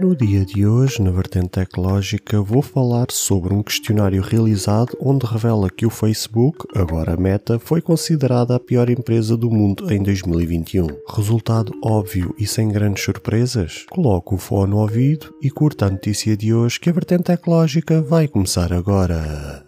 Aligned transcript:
No 0.00 0.14
dia 0.14 0.44
de 0.44 0.64
hoje, 0.64 1.02
na 1.02 1.10
vertente 1.10 1.48
tecnológica, 1.48 2.40
vou 2.40 2.62
falar 2.62 3.06
sobre 3.10 3.52
um 3.52 3.64
questionário 3.64 4.22
realizado 4.22 4.96
onde 5.00 5.26
revela 5.26 5.68
que 5.68 5.84
o 5.84 5.90
Facebook, 5.90 6.68
agora 6.72 7.16
Meta, 7.16 7.58
foi 7.58 7.80
considerada 7.80 8.54
a 8.54 8.60
pior 8.60 8.88
empresa 8.88 9.36
do 9.36 9.50
mundo 9.50 9.92
em 9.92 10.00
2021. 10.00 10.86
Resultado 11.08 11.72
óbvio 11.82 12.32
e 12.38 12.46
sem 12.46 12.68
grandes 12.68 13.02
surpresas? 13.02 13.86
Coloco 13.90 14.36
o 14.36 14.38
fone 14.38 14.70
no 14.70 14.78
ouvido 14.78 15.34
e 15.42 15.50
curta 15.50 15.86
a 15.86 15.90
notícia 15.90 16.36
de 16.36 16.54
hoje 16.54 16.78
que 16.78 16.90
a 16.90 16.92
vertente 16.92 17.24
tecnológica 17.24 18.00
vai 18.00 18.28
começar 18.28 18.72
agora. 18.72 19.67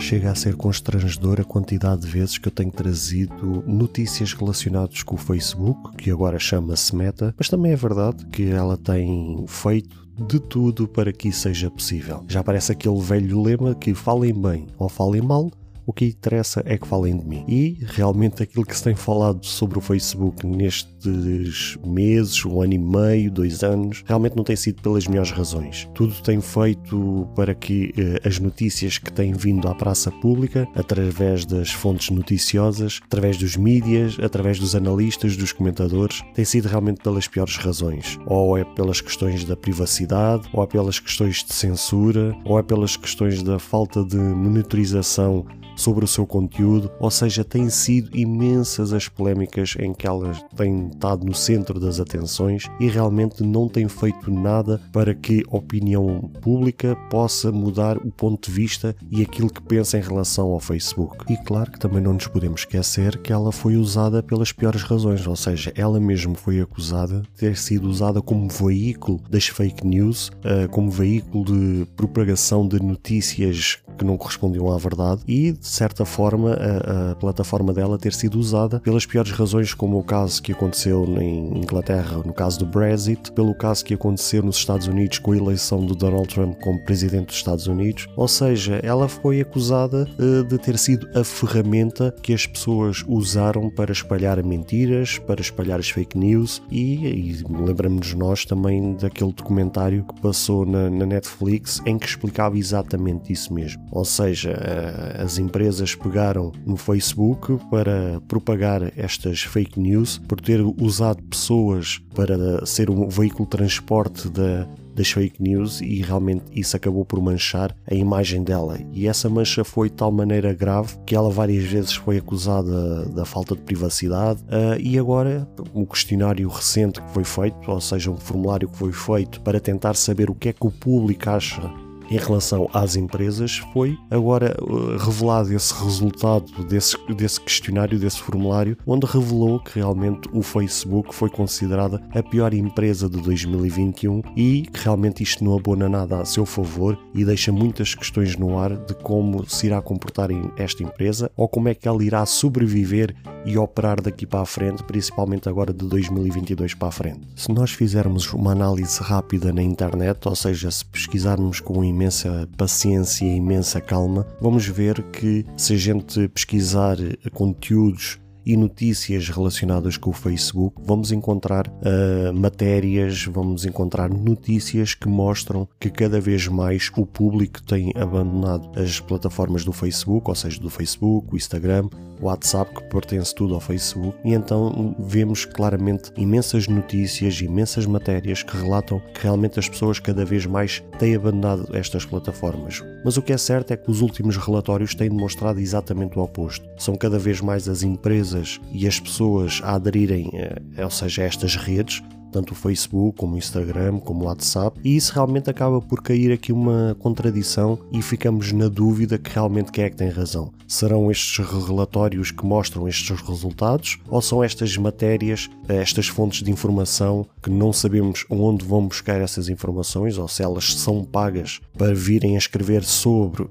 Chega 0.00 0.30
a 0.30 0.34
ser 0.34 0.56
constrangedor 0.56 1.40
a 1.40 1.44
quantidade 1.44 2.02
de 2.02 2.06
vezes 2.06 2.38
que 2.38 2.48
eu 2.48 2.52
tenho 2.52 2.70
trazido 2.70 3.62
notícias 3.66 4.32
relacionadas 4.32 5.02
com 5.02 5.16
o 5.16 5.18
Facebook, 5.18 5.96
que 5.96 6.10
agora 6.10 6.38
chama-se 6.38 6.96
Meta, 6.96 7.34
mas 7.36 7.48
também 7.48 7.72
é 7.72 7.76
verdade 7.76 8.24
que 8.26 8.48
ela 8.48 8.76
tem 8.76 9.44
feito 9.46 10.08
de 10.26 10.40
tudo 10.40 10.88
para 10.88 11.12
que 11.12 11.28
isso 11.28 11.40
seja 11.40 11.70
possível. 11.70 12.24
Já 12.26 12.42
parece 12.42 12.72
aquele 12.72 12.98
velho 13.00 13.42
lema 13.42 13.74
que 13.74 13.92
falem 13.92 14.32
bem 14.32 14.66
ou 14.78 14.88
falem 14.88 15.20
mal, 15.20 15.50
o 15.88 15.92
que 15.92 16.04
interessa 16.04 16.62
é 16.66 16.76
que 16.76 16.86
falem 16.86 17.16
de 17.16 17.24
mim. 17.24 17.44
E 17.48 17.78
realmente 17.86 18.42
aquilo 18.42 18.66
que 18.66 18.76
se 18.76 18.84
tem 18.84 18.94
falado 18.94 19.46
sobre 19.46 19.78
o 19.78 19.80
Facebook 19.80 20.46
nestes 20.46 21.78
meses, 21.82 22.44
um 22.44 22.60
ano 22.60 22.74
e 22.74 22.78
meio, 22.78 23.30
dois 23.30 23.62
anos, 23.62 24.04
realmente 24.06 24.36
não 24.36 24.44
tem 24.44 24.54
sido 24.54 24.82
pelas 24.82 25.06
melhores 25.06 25.30
razões. 25.30 25.88
Tudo 25.94 26.12
tem 26.22 26.42
feito 26.42 27.26
para 27.34 27.54
que 27.54 27.94
eh, 27.96 28.28
as 28.28 28.38
notícias 28.38 28.98
que 28.98 29.10
têm 29.10 29.32
vindo 29.32 29.66
à 29.66 29.74
praça 29.74 30.10
pública, 30.10 30.68
através 30.74 31.46
das 31.46 31.70
fontes 31.70 32.10
noticiosas, 32.10 33.00
através 33.02 33.38
dos 33.38 33.56
mídias, 33.56 34.18
através 34.22 34.58
dos 34.58 34.76
analistas, 34.76 35.38
dos 35.38 35.52
comentadores, 35.52 36.22
tem 36.34 36.44
sido 36.44 36.66
realmente 36.66 37.00
pelas 37.00 37.26
piores 37.26 37.56
razões. 37.56 38.18
Ou 38.26 38.58
é 38.58 38.64
pelas 38.64 39.00
questões 39.00 39.42
da 39.42 39.56
privacidade, 39.56 40.46
ou 40.52 40.62
é 40.62 40.66
pelas 40.66 41.00
questões 41.00 41.42
de 41.42 41.54
censura, 41.54 42.36
ou 42.44 42.58
é 42.58 42.62
pelas 42.62 42.94
questões 42.94 43.42
da 43.42 43.58
falta 43.58 44.04
de 44.04 44.18
monitorização 44.18 45.46
sobre 45.78 46.04
o 46.04 46.08
seu 46.08 46.26
conteúdo, 46.26 46.90
ou 46.98 47.10
seja, 47.10 47.44
têm 47.44 47.70
sido 47.70 48.14
imensas 48.16 48.92
as 48.92 49.08
polémicas 49.08 49.76
em 49.78 49.94
que 49.94 50.06
elas 50.06 50.44
têm 50.56 50.88
estado 50.88 51.24
no 51.24 51.34
centro 51.34 51.78
das 51.78 52.00
atenções 52.00 52.64
e 52.80 52.88
realmente 52.88 53.42
não 53.42 53.68
têm 53.68 53.88
feito 53.88 54.30
nada 54.30 54.80
para 54.92 55.14
que 55.14 55.44
a 55.50 55.56
opinião 55.56 56.30
pública 56.42 56.96
possa 57.08 57.52
mudar 57.52 57.96
o 57.98 58.10
ponto 58.10 58.50
de 58.50 58.54
vista 58.54 58.94
e 59.10 59.22
aquilo 59.22 59.48
que 59.48 59.62
pensa 59.62 59.96
em 59.96 60.02
relação 60.02 60.48
ao 60.48 60.60
Facebook. 60.60 61.32
E 61.32 61.36
claro 61.44 61.70
que 61.70 61.78
também 61.78 62.02
não 62.02 62.14
nos 62.14 62.26
podemos 62.26 62.62
esquecer 62.62 63.18
que 63.18 63.32
ela 63.32 63.52
foi 63.52 63.76
usada 63.76 64.22
pelas 64.22 64.50
piores 64.50 64.82
razões, 64.82 65.26
ou 65.26 65.36
seja, 65.36 65.72
ela 65.76 66.00
mesmo 66.00 66.34
foi 66.34 66.60
acusada 66.60 67.20
de 67.20 67.28
ter 67.36 67.56
sido 67.56 67.88
usada 67.88 68.20
como 68.20 68.48
veículo 68.48 69.20
das 69.30 69.46
fake 69.46 69.86
news, 69.86 70.30
eh, 70.42 70.66
como 70.68 70.90
veículo 70.90 71.44
de 71.44 71.86
propagação 71.96 72.66
de 72.66 72.80
notícias 72.82 73.78
que 73.96 74.04
não 74.04 74.16
correspondiam 74.16 74.72
à 74.72 74.78
verdade 74.78 75.22
e, 75.26 75.54
de 75.68 75.74
certa 75.74 76.04
forma, 76.06 76.54
a, 76.54 77.12
a, 77.12 77.14
plataforma 77.16 77.74
dela 77.74 77.98
ter 77.98 78.14
sido 78.14 78.38
usada 78.38 78.80
pelas 78.80 79.04
piores 79.04 79.30
razões, 79.32 79.74
como 79.74 79.98
o 79.98 80.02
caso 80.02 80.42
que 80.42 80.52
aconteceu 80.52 81.04
em 81.20 81.58
Inglaterra, 81.58 82.22
no 82.24 82.32
caso 82.32 82.58
do 82.58 82.66
Brexit, 82.66 83.30
pelo 83.32 83.54
caso 83.54 83.84
que 83.84 83.92
aconteceu 83.92 84.42
nos 84.42 84.56
Estados 84.56 84.86
Unidos 84.86 85.18
com 85.18 85.32
a 85.32 85.36
eleição 85.36 85.84
de 85.84 85.94
Donald 85.94 86.26
Trump 86.26 86.58
como 86.62 86.82
presidente 86.84 87.26
dos 87.26 87.36
Estados 87.36 87.66
Unidos. 87.66 88.08
Ou 88.16 88.26
seja, 88.26 88.80
ela 88.82 89.08
foi 89.08 89.42
acusada 89.42 90.08
uh, 90.18 90.42
de 90.44 90.56
ter 90.56 90.78
sido 90.78 91.06
a 91.14 91.22
ferramenta 91.22 92.14
que 92.22 92.32
as 92.32 92.46
pessoas 92.46 93.04
usaram 93.06 93.68
para 93.68 93.92
espalhar 93.92 94.42
mentiras, 94.42 95.18
para 95.18 95.42
espalhar 95.42 95.78
as 95.78 95.90
fake 95.90 96.16
news 96.16 96.62
e, 96.70 97.06
e 97.06 97.44
lembramos-nos 97.46 98.14
nós 98.14 98.44
também 98.46 98.94
daquele 98.94 99.32
documentário 99.32 100.04
que 100.04 100.20
passou 100.22 100.64
na, 100.64 100.88
na 100.88 101.04
Netflix 101.04 101.82
em 101.84 101.98
que 101.98 102.06
explicava 102.06 102.56
exatamente 102.56 103.32
isso 103.32 103.52
mesmo. 103.52 103.86
Ou 103.92 104.04
seja, 104.04 104.50
eh, 104.50 105.22
as 105.22 105.38
empresas 105.38 105.57
pegaram 105.94 106.52
no 106.66 106.76
Facebook 106.76 107.58
para 107.70 108.20
propagar 108.28 108.92
estas 108.96 109.42
fake 109.42 109.78
news, 109.78 110.18
por 110.28 110.40
ter 110.40 110.60
usado 110.60 111.22
pessoas 111.24 112.00
para 112.14 112.64
ser 112.66 112.90
um 112.90 113.08
veículo 113.08 113.44
de 113.44 113.50
transporte 113.50 114.28
da, 114.28 114.66
das 114.94 115.10
fake 115.10 115.42
news 115.42 115.80
e 115.80 116.02
realmente 116.02 116.44
isso 116.52 116.76
acabou 116.76 117.04
por 117.04 117.20
manchar 117.20 117.74
a 117.88 117.94
imagem 117.94 118.42
dela. 118.42 118.78
E 118.92 119.06
essa 119.06 119.28
mancha 119.28 119.64
foi 119.64 119.88
de 119.88 119.96
tal 119.96 120.10
maneira 120.10 120.52
grave 120.52 120.96
que 121.06 121.14
ela 121.14 121.30
várias 121.30 121.64
vezes 121.64 121.94
foi 121.94 122.18
acusada 122.18 123.04
da 123.06 123.24
falta 123.24 123.54
de 123.54 123.62
privacidade 123.62 124.42
uh, 124.44 124.78
e 124.80 124.98
agora 124.98 125.48
um 125.74 125.84
questionário 125.84 126.48
recente 126.48 127.00
que 127.00 127.10
foi 127.10 127.24
feito, 127.24 127.70
ou 127.70 127.80
seja, 127.80 128.10
um 128.10 128.16
formulário 128.16 128.68
que 128.68 128.76
foi 128.76 128.92
feito 128.92 129.40
para 129.40 129.60
tentar 129.60 129.94
saber 129.94 130.30
o 130.30 130.34
que 130.34 130.48
é 130.48 130.52
que 130.52 130.66
o 130.66 130.70
público 130.70 131.30
acha 131.30 131.87
em 132.10 132.16
relação 132.16 132.68
às 132.72 132.96
empresas, 132.96 133.58
foi 133.72 133.96
agora 134.10 134.56
uh, 134.62 134.96
revelado 134.96 135.54
esse 135.54 135.74
resultado 135.74 136.64
desse, 136.64 136.96
desse 137.14 137.40
questionário, 137.40 137.98
desse 137.98 138.20
formulário, 138.20 138.76
onde 138.86 139.06
revelou 139.06 139.60
que 139.60 139.78
realmente 139.78 140.28
o 140.32 140.42
Facebook 140.42 141.14
foi 141.14 141.30
considerada 141.30 142.02
a 142.14 142.22
pior 142.22 142.54
empresa 142.54 143.08
de 143.08 143.20
2021 143.20 144.22
e 144.36 144.62
que 144.62 144.84
realmente 144.84 145.22
isto 145.22 145.44
não 145.44 145.56
abona 145.56 145.88
nada 145.88 146.20
a 146.20 146.24
seu 146.24 146.46
favor 146.46 146.98
e 147.14 147.24
deixa 147.24 147.52
muitas 147.52 147.94
questões 147.94 148.36
no 148.36 148.58
ar 148.58 148.76
de 148.76 148.94
como 148.94 149.48
se 149.48 149.66
irá 149.66 149.80
comportar 149.80 150.28
esta 150.56 150.82
empresa 150.82 151.30
ou 151.36 151.48
como 151.48 151.68
é 151.68 151.74
que 151.74 151.88
ela 151.88 152.02
irá 152.02 152.24
sobreviver 152.26 153.14
e 153.44 153.56
operar 153.56 154.00
daqui 154.00 154.26
para 154.26 154.40
a 154.40 154.46
frente, 154.46 154.82
principalmente 154.82 155.48
agora 155.48 155.72
de 155.72 155.86
2022 155.86 156.74
para 156.74 156.88
a 156.88 156.92
frente. 156.92 157.20
Se 157.36 157.50
nós 157.50 157.70
fizermos 157.70 158.32
uma 158.32 158.52
análise 158.52 159.00
rápida 159.02 159.52
na 159.52 159.62
internet, 159.62 160.28
ou 160.28 160.36
seja, 160.36 160.70
se 160.70 160.84
pesquisarmos 160.84 161.60
com 161.60 161.84
imensa 161.84 162.48
paciência 162.56 163.24
e 163.24 163.36
imensa 163.36 163.80
calma, 163.80 164.26
vamos 164.40 164.66
ver 164.66 165.02
que 165.10 165.44
se 165.56 165.74
a 165.74 165.76
gente 165.76 166.28
pesquisar 166.28 166.96
conteúdos 167.32 168.18
e 168.48 168.56
notícias 168.56 169.28
relacionadas 169.28 169.98
com 169.98 170.08
o 170.08 170.12
Facebook, 170.14 170.80
vamos 170.82 171.12
encontrar 171.12 171.68
uh, 171.68 172.32
matérias, 172.32 173.26
vamos 173.26 173.66
encontrar 173.66 174.08
notícias 174.08 174.94
que 174.94 175.06
mostram 175.06 175.68
que 175.78 175.90
cada 175.90 176.18
vez 176.18 176.48
mais 176.48 176.90
o 176.96 177.04
público 177.04 177.62
tem 177.62 177.92
abandonado 177.94 178.70
as 178.74 179.00
plataformas 179.00 179.66
do 179.66 179.72
Facebook, 179.72 180.30
ou 180.30 180.34
seja, 180.34 180.58
do 180.58 180.70
Facebook, 180.70 181.34
o 181.34 181.36
Instagram, 181.36 181.90
o 182.20 182.26
WhatsApp, 182.26 182.74
que 182.74 182.82
pertence 182.84 183.34
tudo 183.34 183.54
ao 183.54 183.60
Facebook, 183.60 184.16
e 184.24 184.32
então 184.32 184.96
vemos 184.98 185.44
claramente 185.44 186.10
imensas 186.16 186.66
notícias, 186.66 187.40
imensas 187.42 187.84
matérias 187.84 188.42
que 188.42 188.56
relatam 188.56 188.98
que 189.12 189.24
realmente 189.24 189.58
as 189.58 189.68
pessoas 189.68 189.98
cada 189.98 190.24
vez 190.24 190.46
mais 190.46 190.82
têm 190.98 191.14
abandonado 191.14 191.68
estas 191.76 192.06
plataformas. 192.06 192.82
Mas 193.04 193.18
o 193.18 193.22
que 193.22 193.32
é 193.32 193.38
certo 193.38 193.72
é 193.72 193.76
que 193.76 193.90
os 193.90 194.00
últimos 194.00 194.36
relatórios 194.38 194.94
têm 194.94 195.08
demonstrado 195.08 195.60
exatamente 195.60 196.18
o 196.18 196.22
oposto. 196.22 196.66
São 196.78 196.96
cada 196.96 197.18
vez 197.18 197.40
mais 197.40 197.68
as 197.68 197.82
empresas 197.82 198.37
e 198.72 198.86
as 198.86 198.98
pessoas 199.00 199.60
a 199.62 199.74
aderirem, 199.74 200.30
eh, 200.34 200.84
ou 200.84 200.90
seja, 200.90 201.22
a 201.22 201.24
estas 201.24 201.56
redes, 201.56 202.02
tanto 202.30 202.52
o 202.52 202.54
Facebook 202.54 203.18
como 203.18 203.34
o 203.34 203.38
Instagram, 203.38 203.98
como 203.98 204.24
o 204.24 204.26
WhatsApp, 204.26 204.78
e 204.84 204.96
isso 204.96 205.12
realmente 205.12 205.50
acaba 205.50 205.80
por 205.80 206.02
cair 206.02 206.32
aqui 206.32 206.52
uma 206.52 206.96
contradição 206.98 207.78
e 207.92 208.02
ficamos 208.02 208.52
na 208.52 208.68
dúvida 208.68 209.18
que 209.18 209.30
realmente 209.30 209.72
quem 209.72 209.84
é 209.84 209.90
que 209.90 209.96
tem 209.96 210.10
razão. 210.10 210.52
Serão 210.66 211.10
estes 211.10 211.38
relatórios 211.46 212.30
que 212.30 212.44
mostram 212.44 212.86
estes 212.86 213.20
resultados 213.20 213.98
ou 214.08 214.20
são 214.20 214.44
estas 214.44 214.76
matérias, 214.76 215.48
estas 215.66 216.08
fontes 216.08 216.42
de 216.42 216.50
informação 216.50 217.26
que 217.42 217.50
não 217.50 217.72
sabemos 217.72 218.24
onde 218.28 218.64
vão 218.64 218.86
buscar 218.86 219.20
essas 219.20 219.48
informações 219.48 220.18
ou 220.18 220.28
se 220.28 220.42
elas 220.42 220.74
são 220.74 221.04
pagas 221.04 221.60
para 221.76 221.94
virem 221.94 222.34
a 222.34 222.38
escrever 222.38 222.84
sobre 222.84 223.42
uh, 223.42 223.48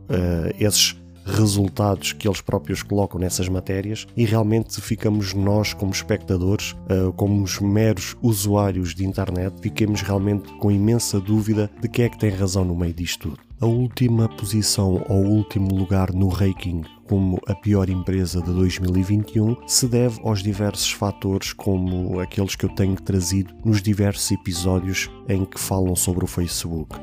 esses 0.59 0.95
resultados 1.27 2.13
que 2.13 2.27
eles 2.27 2.41
próprios 2.41 2.81
colocam 2.81 3.19
nessas 3.19 3.49
matérias 3.49 4.07
e 4.15 4.25
realmente 4.25 4.79
ficamos 4.81 5.33
nós, 5.33 5.73
como 5.73 5.91
espectadores, 5.91 6.71
uh, 6.71 7.11
como 7.13 7.43
os 7.43 7.59
meros 7.59 8.15
usuários 8.21 8.95
de 8.95 9.05
internet, 9.05 9.53
ficamos 9.61 10.01
realmente 10.01 10.51
com 10.57 10.71
imensa 10.71 11.19
dúvida 11.19 11.69
de 11.81 11.87
quem 11.87 12.05
é 12.05 12.09
que 12.09 12.17
tem 12.17 12.29
razão 12.29 12.63
no 12.63 12.75
meio 12.75 12.93
disto 12.93 13.17
tudo. 13.17 13.46
A 13.59 13.65
última 13.65 14.29
posição 14.29 15.03
ou 15.09 15.25
último 15.25 15.73
lugar 15.73 16.13
no 16.13 16.27
ranking 16.27 16.83
como 17.07 17.41
a 17.47 17.55
pior 17.55 17.89
empresa 17.89 18.39
de 18.39 18.51
2021 18.53 19.55
se 19.65 19.87
deve 19.87 20.19
aos 20.23 20.43
diversos 20.43 20.91
fatores, 20.91 21.53
como 21.53 22.19
aqueles 22.19 22.55
que 22.55 22.65
eu 22.65 22.69
tenho 22.69 22.95
trazido 22.95 23.55
nos 23.65 23.81
diversos 23.81 24.29
episódios 24.31 25.09
em 25.27 25.43
que 25.45 25.59
falam 25.59 25.95
sobre 25.95 26.23
o 26.23 26.27
Facebook, 26.27 26.95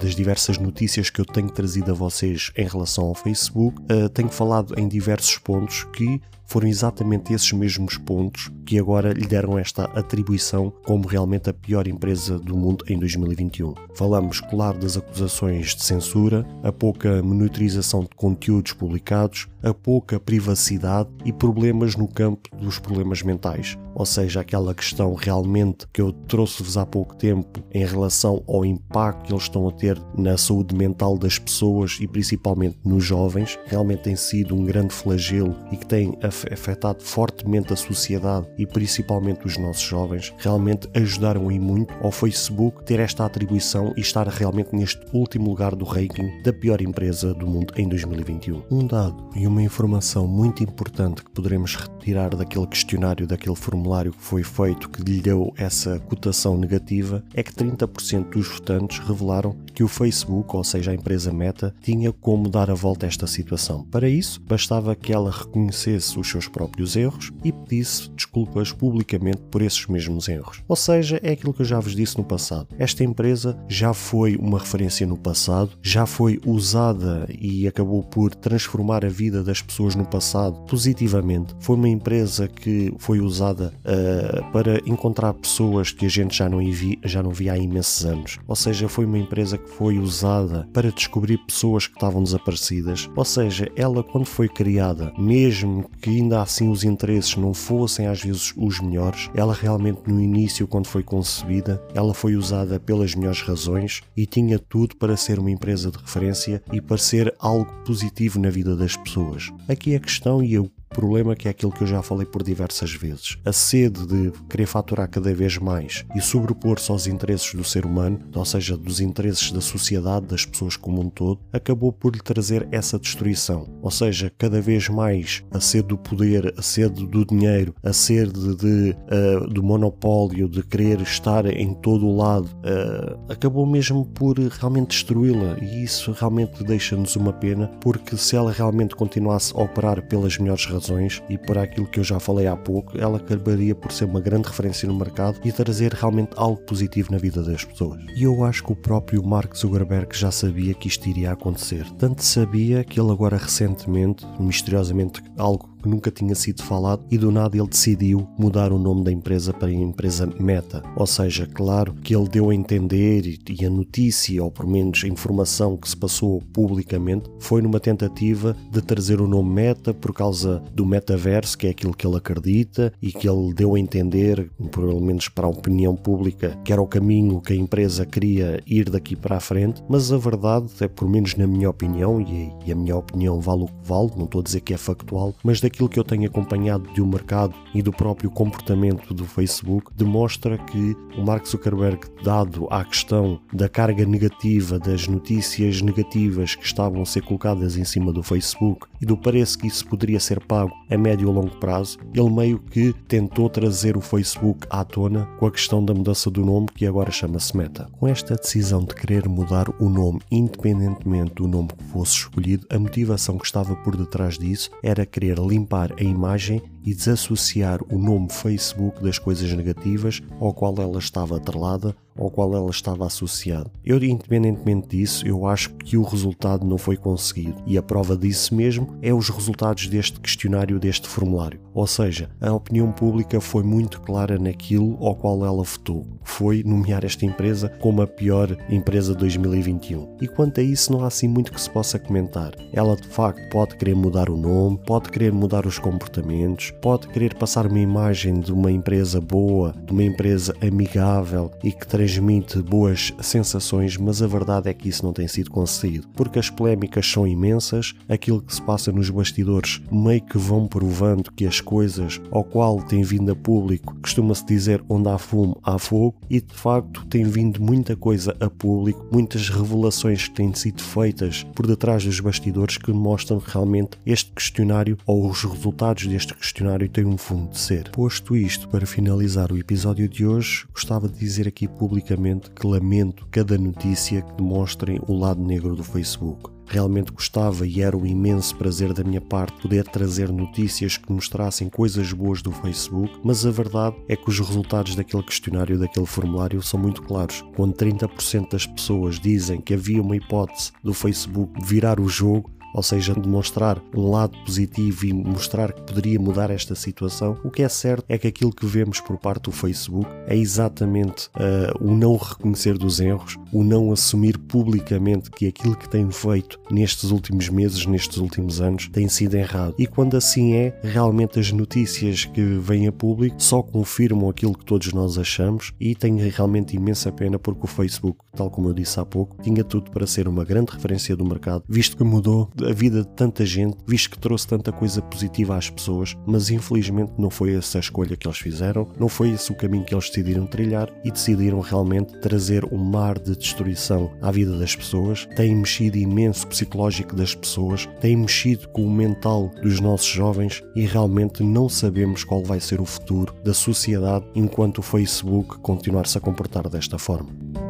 das 0.00 0.16
diversas 0.16 0.58
notícias 0.58 1.10
que 1.10 1.20
eu 1.20 1.24
tenho 1.24 1.50
trazido 1.50 1.92
a 1.92 1.94
vocês 1.94 2.50
em 2.56 2.66
relação 2.66 3.04
ao 3.04 3.14
Facebook. 3.14 3.80
Uh, 3.82 4.08
tenho 4.08 4.30
falado 4.30 4.74
em 4.78 4.88
diversos 4.88 5.38
pontos 5.38 5.84
que 5.92 6.20
foram 6.50 6.66
exatamente 6.66 7.32
esses 7.32 7.52
mesmos 7.52 7.96
pontos 7.96 8.50
que 8.66 8.76
agora 8.76 9.12
lhe 9.12 9.24
deram 9.24 9.56
esta 9.56 9.84
atribuição 9.84 10.72
como 10.84 11.06
realmente 11.06 11.48
a 11.48 11.54
pior 11.54 11.86
empresa 11.86 12.40
do 12.40 12.56
mundo 12.56 12.84
em 12.88 12.98
2021. 12.98 13.72
Falamos, 13.94 14.40
claro, 14.40 14.78
das 14.80 14.96
acusações 14.96 15.76
de 15.76 15.84
censura, 15.84 16.44
a 16.64 16.72
pouca 16.72 17.22
monitorização 17.22 18.02
de 18.02 18.10
conteúdos 18.16 18.72
publicados, 18.72 19.46
a 19.62 19.74
pouca 19.74 20.18
privacidade 20.18 21.08
e 21.24 21.32
problemas 21.32 21.96
no 21.96 22.08
campo 22.08 22.54
dos 22.56 22.78
problemas 22.78 23.22
mentais, 23.22 23.78
ou 23.94 24.06
seja, 24.06 24.40
aquela 24.40 24.74
questão 24.74 25.14
realmente 25.14 25.86
que 25.92 26.00
eu 26.00 26.12
trouxe-vos 26.12 26.76
há 26.76 26.86
pouco 26.86 27.14
tempo 27.16 27.60
em 27.72 27.84
relação 27.84 28.42
ao 28.46 28.64
impacto 28.64 29.26
que 29.26 29.32
eles 29.32 29.42
estão 29.44 29.68
a 29.68 29.72
ter 29.72 30.00
na 30.16 30.36
saúde 30.36 30.74
mental 30.74 31.18
das 31.18 31.38
pessoas 31.38 31.98
e 32.00 32.06
principalmente 32.06 32.78
nos 32.84 33.04
jovens, 33.04 33.58
realmente 33.66 34.04
tem 34.04 34.16
sido 34.16 34.54
um 34.54 34.64
grande 34.64 34.94
flagelo 34.94 35.54
e 35.70 35.76
que 35.76 35.86
tem 35.86 36.16
afetado 36.22 37.02
fortemente 37.02 37.72
a 37.72 37.76
sociedade 37.76 38.46
e 38.56 38.66
principalmente 38.66 39.46
os 39.46 39.56
nossos 39.58 39.82
jovens, 39.82 40.32
realmente 40.38 40.88
ajudaram 40.94 41.50
em 41.50 41.58
muito 41.58 41.92
ao 42.02 42.10
Facebook 42.10 42.82
ter 42.84 43.00
esta 43.00 43.24
atribuição 43.24 43.92
e 43.96 44.00
estar 44.00 44.26
realmente 44.28 44.74
neste 44.74 45.00
último 45.12 45.50
lugar 45.50 45.74
do 45.74 45.84
ranking 45.84 46.42
da 46.42 46.52
pior 46.52 46.80
empresa 46.80 47.34
do 47.34 47.46
mundo 47.46 47.72
em 47.76 47.88
2021. 47.88 48.62
Um 48.70 48.86
dado 48.86 49.28
e 49.34 49.46
uma 49.50 49.62
informação 49.62 50.28
muito 50.28 50.62
importante 50.62 51.24
que 51.24 51.30
poderemos 51.30 51.74
retirar 51.74 52.36
daquele 52.36 52.68
questionário, 52.68 53.26
daquele 53.26 53.56
formulário 53.56 54.12
que 54.12 54.22
foi 54.22 54.44
feito 54.44 54.88
que 54.88 55.02
lhe 55.02 55.20
deu 55.20 55.52
essa 55.56 55.98
cotação 55.98 56.56
negativa 56.56 57.24
é 57.34 57.42
que 57.42 57.52
30% 57.52 58.30
dos 58.30 58.46
votantes 58.46 59.00
revelaram 59.00 59.56
que 59.74 59.82
o 59.82 59.88
Facebook, 59.88 60.54
ou 60.54 60.62
seja, 60.62 60.92
a 60.92 60.94
empresa 60.94 61.32
Meta, 61.32 61.74
tinha 61.82 62.12
como 62.12 62.48
dar 62.48 62.70
a 62.70 62.74
volta 62.74 63.06
a 63.06 63.08
esta 63.08 63.26
situação. 63.26 63.84
Para 63.90 64.08
isso, 64.08 64.40
bastava 64.40 64.94
que 64.94 65.12
ela 65.12 65.32
reconhecesse 65.32 66.18
os 66.18 66.28
seus 66.28 66.46
próprios 66.46 66.94
erros 66.94 67.32
e 67.42 67.50
pedisse 67.50 68.08
desculpas 68.10 68.72
publicamente 68.72 69.42
por 69.50 69.62
esses 69.62 69.84
mesmos 69.88 70.28
erros. 70.28 70.62
Ou 70.68 70.76
seja, 70.76 71.18
é 71.24 71.32
aquilo 71.32 71.52
que 71.52 71.62
eu 71.62 71.66
já 71.66 71.80
vos 71.80 71.96
disse 71.96 72.16
no 72.16 72.24
passado. 72.24 72.68
Esta 72.78 73.02
empresa 73.02 73.58
já 73.68 73.92
foi 73.92 74.36
uma 74.36 74.60
referência 74.60 75.06
no 75.06 75.16
passado, 75.16 75.72
já 75.82 76.06
foi 76.06 76.40
usada 76.46 77.26
e 77.36 77.66
acabou 77.66 78.04
por 78.04 78.32
transformar 78.34 79.04
a 79.04 79.08
vida 79.08 79.39
das 79.42 79.62
pessoas 79.62 79.94
no 79.94 80.04
passado 80.04 80.60
positivamente. 80.62 81.54
Foi 81.60 81.76
uma 81.76 81.88
empresa 81.88 82.48
que 82.48 82.92
foi 82.98 83.20
usada 83.20 83.72
uh, 83.84 84.52
para 84.52 84.78
encontrar 84.86 85.32
pessoas 85.34 85.92
que 85.92 86.06
a 86.06 86.08
gente 86.08 86.36
já 86.36 86.48
não, 86.48 86.58
via, 86.58 86.96
já 87.04 87.22
não 87.22 87.30
via 87.30 87.52
há 87.52 87.58
imensos 87.58 88.04
anos. 88.04 88.38
Ou 88.46 88.56
seja, 88.56 88.88
foi 88.88 89.04
uma 89.04 89.18
empresa 89.18 89.58
que 89.58 89.68
foi 89.70 89.98
usada 89.98 90.68
para 90.72 90.90
descobrir 90.90 91.38
pessoas 91.38 91.86
que 91.86 91.94
estavam 91.94 92.22
desaparecidas. 92.22 93.08
Ou 93.16 93.24
seja, 93.24 93.70
ela 93.76 94.02
quando 94.02 94.26
foi 94.26 94.48
criada, 94.48 95.12
mesmo 95.18 95.88
que 96.00 96.10
ainda 96.10 96.42
assim 96.42 96.68
os 96.68 96.84
interesses 96.84 97.36
não 97.36 97.54
fossem 97.54 98.06
às 98.06 98.22
vezes 98.22 98.52
os 98.56 98.80
melhores, 98.80 99.30
ela 99.34 99.54
realmente 99.54 100.00
no 100.06 100.20
início, 100.20 100.66
quando 100.66 100.86
foi 100.86 101.02
concebida, 101.02 101.82
ela 101.94 102.14
foi 102.14 102.36
usada 102.36 102.78
pelas 102.78 103.14
melhores 103.14 103.42
razões 103.42 104.02
e 104.16 104.26
tinha 104.26 104.58
tudo 104.58 104.96
para 104.96 105.16
ser 105.16 105.38
uma 105.38 105.50
empresa 105.50 105.90
de 105.90 105.98
referência 105.98 106.62
e 106.72 106.80
para 106.80 106.98
ser 106.98 107.34
algo 107.38 107.72
positivo 107.84 108.38
na 108.38 108.50
vida 108.50 108.76
das 108.76 108.96
pessoas. 108.96 109.29
Aqui 109.68 109.94
a 109.94 110.00
questão, 110.00 110.42
e 110.42 110.54
eu 110.54 110.70
problema 110.90 111.36
que 111.36 111.46
é 111.46 111.50
aquilo 111.52 111.72
que 111.72 111.82
eu 111.82 111.86
já 111.86 112.02
falei 112.02 112.26
por 112.26 112.42
diversas 112.42 112.92
vezes. 112.92 113.38
A 113.44 113.52
sede 113.52 114.06
de 114.06 114.32
querer 114.48 114.66
faturar 114.66 115.08
cada 115.08 115.32
vez 115.32 115.56
mais 115.56 116.04
e 116.14 116.20
sobrepor-se 116.20 116.90
aos 116.90 117.06
interesses 117.06 117.54
do 117.54 117.64
ser 117.64 117.86
humano, 117.86 118.18
ou 118.34 118.44
seja, 118.44 118.76
dos 118.76 119.00
interesses 119.00 119.52
da 119.52 119.60
sociedade, 119.60 120.26
das 120.26 120.44
pessoas 120.44 120.76
como 120.76 121.00
um 121.00 121.08
todo, 121.08 121.40
acabou 121.52 121.92
por 121.92 122.14
lhe 122.14 122.20
trazer 122.20 122.68
essa 122.72 122.98
destruição. 122.98 123.68
Ou 123.80 123.90
seja, 123.90 124.32
cada 124.36 124.60
vez 124.60 124.88
mais 124.88 125.44
a 125.50 125.60
sede 125.60 125.88
do 125.88 125.98
poder, 125.98 126.52
a 126.58 126.62
sede 126.62 127.06
do 127.06 127.24
dinheiro, 127.24 127.74
a 127.82 127.92
sede 127.92 128.56
de, 128.56 128.90
uh, 128.90 129.46
do 129.48 129.62
monopólio, 129.62 130.48
de 130.48 130.62
querer 130.62 131.00
estar 131.00 131.46
em 131.46 131.72
todo 131.74 132.06
o 132.06 132.16
lado, 132.16 132.46
uh, 132.46 133.32
acabou 133.32 133.64
mesmo 133.64 134.04
por 134.04 134.38
realmente 134.38 134.88
destruí-la 134.88 135.56
e 135.62 135.84
isso 135.84 136.12
realmente 136.12 136.64
deixa-nos 136.64 137.14
uma 137.14 137.32
pena 137.32 137.68
porque 137.80 138.16
se 138.16 138.34
ela 138.34 138.50
realmente 138.50 138.96
continuasse 138.96 139.52
a 139.54 139.62
operar 139.62 140.02
pelas 140.02 140.36
melhores 140.36 140.66
razões 140.66 140.79
razões 140.80 141.22
e 141.28 141.36
por 141.36 141.58
aquilo 141.58 141.86
que 141.86 142.00
eu 142.00 142.04
já 142.04 142.18
falei 142.18 142.46
há 142.46 142.56
pouco, 142.56 142.98
ela 142.98 143.18
acabaria 143.18 143.74
por 143.74 143.92
ser 143.92 144.06
uma 144.06 144.20
grande 144.20 144.48
referência 144.48 144.88
no 144.88 144.98
mercado 144.98 145.38
e 145.44 145.52
trazer 145.52 145.92
realmente 145.92 146.32
algo 146.36 146.60
positivo 146.62 147.12
na 147.12 147.18
vida 147.18 147.42
das 147.42 147.64
pessoas. 147.64 148.00
E 148.16 148.22
eu 148.22 148.42
acho 148.44 148.64
que 148.64 148.72
o 148.72 148.76
próprio 148.76 149.22
Mark 149.22 149.54
Zuckerberg 149.54 150.16
já 150.16 150.30
sabia 150.30 150.74
que 150.74 150.88
isto 150.88 151.08
iria 151.08 151.32
acontecer. 151.32 151.88
Tanto 151.98 152.24
sabia 152.24 152.82
que 152.82 152.98
ele 152.98 153.12
agora 153.12 153.36
recentemente, 153.36 154.26
misteriosamente, 154.38 155.22
algo 155.36 155.69
que 155.80 155.88
nunca 155.88 156.10
tinha 156.10 156.34
sido 156.34 156.62
falado 156.62 157.04
e 157.10 157.18
do 157.18 157.30
nada 157.30 157.56
ele 157.56 157.68
decidiu 157.68 158.28
mudar 158.38 158.72
o 158.72 158.78
nome 158.78 159.04
da 159.04 159.12
empresa 159.12 159.52
para 159.52 159.68
a 159.68 159.72
empresa 159.72 160.28
Meta. 160.38 160.82
Ou 160.96 161.06
seja, 161.06 161.46
claro 161.46 161.94
que 161.94 162.14
ele 162.14 162.28
deu 162.28 162.50
a 162.50 162.54
entender 162.54 163.38
e 163.48 163.64
a 163.64 163.70
notícia, 163.70 164.42
ou 164.42 164.50
pelo 164.50 164.70
menos 164.70 165.02
a 165.04 165.08
informação 165.08 165.76
que 165.76 165.88
se 165.88 165.96
passou 165.96 166.42
publicamente, 166.52 167.30
foi 167.38 167.62
numa 167.62 167.80
tentativa 167.80 168.56
de 168.70 168.80
trazer 168.80 169.20
o 169.20 169.26
nome 169.26 169.50
Meta 169.50 169.92
por 169.92 170.12
causa 170.12 170.62
do 170.74 170.86
metaverso, 170.86 171.56
que 171.56 171.66
é 171.66 171.70
aquilo 171.70 171.94
que 171.94 172.06
ele 172.06 172.16
acredita 172.16 172.92
e 173.00 173.12
que 173.12 173.28
ele 173.28 173.52
deu 173.54 173.74
a 173.74 173.80
entender, 173.80 174.50
pelo 174.70 175.00
menos 175.00 175.28
para 175.28 175.46
a 175.46 175.50
opinião 175.50 175.94
pública, 175.96 176.58
que 176.64 176.72
era 176.72 176.82
o 176.82 176.86
caminho 176.86 177.40
que 177.40 177.52
a 177.52 177.56
empresa 177.56 178.06
queria 178.06 178.62
ir 178.66 178.88
daqui 178.90 179.16
para 179.16 179.36
a 179.36 179.40
frente. 179.40 179.82
Mas 179.88 180.12
a 180.12 180.16
verdade, 180.16 180.68
é 180.80 180.88
por 180.88 181.08
menos 181.08 181.34
na 181.36 181.46
minha 181.46 181.70
opinião, 181.70 182.20
e 182.20 182.70
a 182.70 182.74
minha 182.74 182.96
opinião 182.96 183.40
vale 183.40 183.64
o 183.64 183.66
que 183.66 183.72
vale, 183.84 184.10
não 184.16 184.24
estou 184.24 184.40
a 184.40 184.44
dizer 184.44 184.60
que 184.60 184.74
é 184.74 184.76
factual, 184.76 185.34
mas 185.42 185.60
daquilo 185.70 185.88
que 185.88 185.98
eu 185.98 186.04
tenho 186.04 186.26
acompanhado 186.26 186.90
do 186.94 187.06
mercado 187.06 187.54
e 187.72 187.80
do 187.80 187.92
próprio 187.92 188.28
comportamento 188.28 189.14
do 189.14 189.24
Facebook, 189.24 189.92
demonstra 189.96 190.58
que 190.58 190.96
o 191.16 191.22
Mark 191.22 191.46
Zuckerberg, 191.46 192.00
dado 192.24 192.66
à 192.70 192.84
questão 192.84 193.40
da 193.52 193.68
carga 193.68 194.04
negativa, 194.04 194.78
das 194.78 195.06
notícias 195.06 195.80
negativas 195.80 196.56
que 196.56 196.66
estavam 196.66 197.02
a 197.02 197.06
ser 197.06 197.22
colocadas 197.22 197.76
em 197.76 197.84
cima 197.84 198.12
do 198.12 198.22
Facebook 198.22 198.86
e 199.00 199.06
do 199.06 199.16
preço 199.16 199.58
que 199.58 199.68
isso 199.68 199.86
poderia 199.86 200.18
ser 200.18 200.40
pago 200.40 200.72
a 200.90 200.98
médio 200.98 201.30
e 201.30 201.32
longo 201.32 201.56
prazo, 201.58 201.98
ele 202.12 202.30
meio 202.30 202.58
que 202.58 202.92
tentou 203.06 203.48
trazer 203.48 203.96
o 203.96 204.00
Facebook 204.00 204.66
à 204.68 204.84
tona 204.84 205.26
com 205.38 205.46
a 205.46 205.50
questão 205.50 205.84
da 205.84 205.94
mudança 205.94 206.30
do 206.30 206.44
nome 206.44 206.66
que 206.74 206.84
agora 206.84 207.12
chama-se 207.12 207.56
Meta. 207.56 207.88
Com 207.92 208.08
esta 208.08 208.34
decisão 208.34 208.80
de 208.80 208.94
querer 208.94 209.28
mudar 209.28 209.68
o 209.80 209.88
nome, 209.88 210.20
independentemente 210.30 211.34
do 211.34 211.46
nome 211.46 211.68
que 211.68 211.84
fosse 211.84 212.14
escolhido, 212.14 212.66
a 212.70 212.78
motivação 212.78 213.38
que 213.38 213.46
estava 213.46 213.76
por 213.76 213.96
detrás 213.96 214.36
disso 214.36 214.70
era 214.82 215.06
querer 215.06 215.38
limpar 215.38 215.59
limpar 215.60 215.92
a 215.98 216.02
imagem 216.02 216.62
e 216.84 216.94
desassociar 216.94 217.80
o 217.92 217.98
nome 217.98 218.30
Facebook 218.30 219.02
das 219.02 219.18
coisas 219.18 219.52
negativas 219.52 220.20
ao 220.38 220.52
qual 220.52 220.74
ela 220.78 220.98
estava 220.98 221.36
atrelada 221.36 221.94
ao 222.20 222.30
qual 222.30 222.54
ela 222.54 222.70
estava 222.70 223.06
associada. 223.06 223.70
Eu, 223.84 223.96
independentemente 224.02 224.88
disso, 224.88 225.26
eu 225.26 225.46
acho 225.46 225.70
que 225.70 225.96
o 225.96 226.02
resultado 226.02 226.66
não 226.66 226.76
foi 226.76 226.96
conseguido 226.96 227.62
e 227.66 227.78
a 227.78 227.82
prova 227.82 228.16
disso 228.16 228.54
mesmo 228.54 228.98
é 229.00 229.12
os 229.12 229.30
resultados 229.30 229.88
deste 229.88 230.20
questionário, 230.20 230.78
deste 230.78 231.08
formulário. 231.08 231.60
Ou 231.72 231.86
seja, 231.86 232.28
a 232.40 232.52
opinião 232.52 232.92
pública 232.92 233.40
foi 233.40 233.62
muito 233.62 234.00
clara 234.00 234.38
naquilo 234.38 234.98
ao 235.00 235.14
qual 235.14 235.44
ela 235.44 235.62
votou, 235.62 236.06
foi 236.22 236.62
nomear 236.62 237.04
esta 237.04 237.24
empresa 237.24 237.68
como 237.80 238.02
a 238.02 238.06
pior 238.06 238.56
empresa 238.68 239.12
de 239.12 239.20
2021. 239.20 240.16
E 240.20 240.28
quanto 240.28 240.60
a 240.60 240.62
isso, 240.62 240.92
não 240.92 241.04
há 241.04 241.06
assim 241.06 241.28
muito 241.28 241.52
que 241.52 241.60
se 241.60 241.70
possa 241.70 241.98
comentar. 241.98 242.52
Ela 242.72 242.96
de 242.96 243.08
facto 243.08 243.48
pode 243.50 243.76
querer 243.76 243.94
mudar 243.94 244.28
o 244.28 244.36
nome, 244.36 244.78
pode 244.86 245.10
querer 245.10 245.32
mudar 245.32 245.66
os 245.66 245.78
comportamentos, 245.78 246.69
pode 246.70 247.08
querer 247.08 247.34
passar 247.34 247.66
uma 247.66 247.78
imagem 247.78 248.40
de 248.40 248.52
uma 248.52 248.70
empresa 248.70 249.20
boa, 249.20 249.74
de 249.84 249.92
uma 249.92 250.04
empresa 250.04 250.54
amigável 250.60 251.50
e 251.62 251.72
que 251.72 251.86
transmite 251.86 252.60
boas 252.62 253.12
sensações, 253.20 253.96
mas 253.96 254.22
a 254.22 254.26
verdade 254.26 254.68
é 254.68 254.74
que 254.74 254.88
isso 254.88 255.04
não 255.04 255.12
tem 255.12 255.28
sido 255.28 255.50
conseguido, 255.50 256.08
porque 256.14 256.38
as 256.38 256.48
polémicas 256.48 257.06
são 257.06 257.26
imensas, 257.26 257.94
aquilo 258.08 258.40
que 258.40 258.54
se 258.54 258.62
passa 258.62 258.92
nos 258.92 259.10
bastidores 259.10 259.80
meio 259.90 260.22
que 260.22 260.38
vão 260.38 260.66
provando 260.66 261.32
que 261.32 261.46
as 261.46 261.60
coisas 261.60 262.20
ao 262.30 262.44
qual 262.44 262.80
tem 262.82 263.02
vindo 263.02 263.32
a 263.32 263.36
público 263.36 263.96
costuma-se 264.00 264.44
dizer 264.46 264.82
onde 264.88 265.08
há 265.08 265.18
fumo 265.18 265.58
há 265.62 265.78
fogo 265.78 266.16
e 266.28 266.40
de 266.40 266.54
facto 266.54 267.04
tem 267.06 267.24
vindo 267.24 267.60
muita 267.60 267.96
coisa 267.96 268.36
a 268.40 268.48
público, 268.48 269.06
muitas 269.12 269.48
revelações 269.48 270.28
que 270.28 270.34
têm 270.34 270.54
sido 270.54 270.82
feitas 270.82 271.44
por 271.54 271.66
detrás 271.66 272.04
dos 272.04 272.20
bastidores 272.20 272.78
que 272.78 272.92
mostram 272.92 273.38
realmente 273.38 273.98
este 274.06 274.30
questionário 274.32 274.96
ou 275.06 275.28
os 275.28 275.42
resultados 275.44 276.06
deste 276.06 276.34
questionário 276.34 276.59
questionário 276.60 276.88
tem 276.90 277.06
um 277.06 277.16
fundo 277.16 277.50
de 277.50 277.58
ser. 277.58 277.90
Posto 277.90 278.36
isto, 278.36 278.68
para 278.68 278.84
finalizar 278.84 279.50
o 279.50 279.56
episódio 279.56 280.06
de 280.06 280.26
hoje, 280.26 280.66
gostava 280.74 281.08
de 281.08 281.18
dizer 281.18 281.48
aqui 281.48 281.66
publicamente 281.66 282.50
que 282.50 282.66
lamento 282.66 283.26
cada 283.30 283.56
notícia 283.56 284.20
que 284.20 284.34
demonstrem 284.34 285.00
o 285.06 285.18
lado 285.18 285.42
negro 285.42 285.74
do 285.74 285.82
Facebook. 285.82 286.50
Realmente 286.66 287.12
gostava 287.12 287.66
e 287.66 287.80
era 287.80 287.96
um 287.96 288.04
imenso 288.04 288.54
prazer 288.56 288.92
da 288.92 289.02
minha 289.02 289.22
parte 289.22 289.60
poder 289.62 289.84
trazer 289.84 290.30
notícias 290.30 290.98
que 290.98 291.10
mostrassem 291.10 291.70
coisas 291.70 292.12
boas 292.12 292.42
do 292.42 292.52
Facebook, 292.52 293.18
mas 293.24 293.46
a 293.46 293.50
verdade 293.50 293.96
é 294.06 294.14
que 294.14 294.28
os 294.28 294.38
resultados 294.38 294.94
daquele 294.94 295.22
questionário, 295.22 295.78
daquele 295.78 296.06
formulário, 296.06 296.62
são 296.62 296.78
muito 296.78 297.02
claros. 297.02 297.42
Quando 297.56 297.74
30% 297.74 298.50
das 298.50 298.66
pessoas 298.66 299.18
dizem 299.18 299.62
que 299.62 299.72
havia 299.72 300.02
uma 300.02 300.16
hipótese 300.16 300.72
do 300.84 300.92
Facebook 300.92 301.52
virar 301.64 301.98
o 301.98 302.08
jogo, 302.08 302.50
ou 302.74 302.82
seja, 302.82 303.14
demonstrar 303.14 303.82
um 303.94 304.10
lado 304.10 304.36
positivo 304.44 305.06
e 305.06 305.12
mostrar 305.12 305.72
que 305.72 305.82
poderia 305.82 306.18
mudar 306.18 306.50
esta 306.50 306.74
situação, 306.74 307.38
o 307.44 307.50
que 307.50 307.62
é 307.62 307.68
certo 307.68 308.04
é 308.08 308.18
que 308.18 308.28
aquilo 308.28 308.52
que 308.52 308.66
vemos 308.66 309.00
por 309.00 309.18
parte 309.18 309.44
do 309.44 309.52
Facebook 309.52 310.08
é 310.26 310.36
exatamente 310.36 311.28
uh, 311.28 311.84
o 311.84 311.94
não 311.94 312.16
reconhecer 312.16 312.76
dos 312.76 313.00
erros, 313.00 313.36
o 313.52 313.62
não 313.62 313.92
assumir 313.92 314.38
publicamente 314.38 315.30
que 315.30 315.46
aquilo 315.46 315.76
que 315.76 315.88
tem 315.88 316.10
feito 316.10 316.58
nestes 316.70 317.10
últimos 317.10 317.48
meses, 317.48 317.86
nestes 317.86 318.18
últimos 318.18 318.60
anos, 318.60 318.88
tem 318.88 319.08
sido 319.08 319.34
errado. 319.34 319.74
E 319.78 319.86
quando 319.86 320.16
assim 320.16 320.54
é, 320.54 320.78
realmente 320.82 321.38
as 321.38 321.52
notícias 321.52 322.24
que 322.24 322.42
vêm 322.42 322.86
a 322.86 322.92
público 322.92 323.36
só 323.38 323.62
confirmam 323.62 324.28
aquilo 324.28 324.56
que 324.56 324.64
todos 324.64 324.92
nós 324.92 325.18
achamos 325.18 325.72
e 325.80 325.94
tem 325.94 326.16
realmente 326.16 326.76
imensa 326.76 327.10
pena 327.10 327.38
porque 327.38 327.64
o 327.64 327.68
Facebook, 327.68 328.18
tal 328.36 328.50
como 328.50 328.68
eu 328.68 328.74
disse 328.74 328.98
há 329.00 329.04
pouco, 329.04 329.36
tinha 329.42 329.64
tudo 329.64 329.90
para 329.90 330.06
ser 330.06 330.28
uma 330.28 330.44
grande 330.44 330.72
referência 330.72 331.16
do 331.16 331.24
mercado, 331.24 331.64
visto 331.68 331.96
que 331.96 332.04
mudou 332.04 332.50
a 332.64 332.72
vida 332.72 333.02
de 333.02 333.08
tanta 333.08 333.44
gente, 333.44 333.76
visto 333.86 334.10
que 334.10 334.18
trouxe 334.18 334.46
tanta 334.46 334.72
coisa 334.72 335.02
positiva 335.02 335.56
às 335.56 335.70
pessoas, 335.70 336.16
mas 336.26 336.50
infelizmente 336.50 337.12
não 337.18 337.30
foi 337.30 337.54
essa 337.54 337.78
a 337.78 337.80
escolha 337.80 338.16
que 338.16 338.26
eles 338.26 338.38
fizeram, 338.38 338.88
não 338.98 339.08
foi 339.08 339.30
esse 339.30 339.52
o 339.52 339.56
caminho 339.56 339.84
que 339.84 339.94
eles 339.94 340.08
decidiram 340.08 340.46
trilhar 340.46 340.90
e 341.04 341.10
decidiram 341.10 341.60
realmente 341.60 342.18
trazer 342.20 342.64
um 342.72 342.78
mar 342.78 343.18
de 343.18 343.36
destruição 343.36 344.10
à 344.20 344.30
vida 344.30 344.58
das 344.58 344.74
pessoas, 344.74 345.26
tem 345.36 345.54
mexido 345.54 345.98
imenso 345.98 346.46
psicológico 346.46 347.14
das 347.14 347.34
pessoas, 347.34 347.88
tem 348.00 348.16
mexido 348.16 348.68
com 348.68 348.82
o 348.82 348.90
mental 348.90 349.50
dos 349.62 349.80
nossos 349.80 350.08
jovens 350.08 350.62
e 350.74 350.86
realmente 350.86 351.42
não 351.42 351.68
sabemos 351.68 352.24
qual 352.24 352.42
vai 352.42 352.60
ser 352.60 352.80
o 352.80 352.84
futuro 352.84 353.34
da 353.44 353.54
sociedade 353.54 354.26
enquanto 354.34 354.78
o 354.78 354.82
Facebook 354.82 355.58
continuar-se 355.58 356.18
a 356.18 356.20
comportar 356.20 356.68
desta 356.68 356.98
forma. 356.98 357.69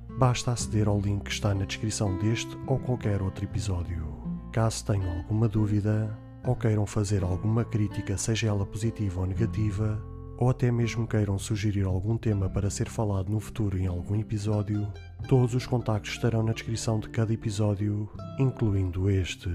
basta 0.21 0.51
aceder 0.51 0.87
ao 0.87 0.99
link 0.99 1.23
que 1.23 1.31
está 1.31 1.51
na 1.51 1.65
descrição 1.65 2.15
deste 2.19 2.55
ou 2.67 2.77
qualquer 2.77 3.23
outro 3.23 3.43
episódio. 3.43 4.05
Caso 4.51 4.85
tenham 4.85 5.17
alguma 5.17 5.47
dúvida 5.47 6.15
ou 6.45 6.55
queiram 6.55 6.85
fazer 6.85 7.23
alguma 7.23 7.65
crítica, 7.65 8.15
seja 8.19 8.49
ela 8.49 8.63
positiva 8.63 9.21
ou 9.21 9.25
negativa, 9.25 9.99
ou 10.37 10.51
até 10.51 10.71
mesmo 10.71 11.07
queiram 11.07 11.39
sugerir 11.39 11.85
algum 11.85 12.19
tema 12.19 12.47
para 12.47 12.69
ser 12.69 12.87
falado 12.87 13.31
no 13.31 13.39
futuro 13.39 13.79
em 13.79 13.87
algum 13.87 14.15
episódio, 14.15 14.87
todos 15.27 15.55
os 15.55 15.65
contactos 15.65 16.11
estarão 16.11 16.43
na 16.43 16.53
descrição 16.53 16.99
de 16.99 17.09
cada 17.09 17.33
episódio, 17.33 18.07
incluindo 18.37 19.09
este. 19.09 19.49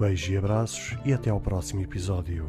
Beijos 0.00 0.28
e 0.30 0.36
abraços 0.36 0.96
e 1.04 1.12
até 1.12 1.30
ao 1.30 1.40
próximo 1.40 1.80
episódio. 1.80 2.44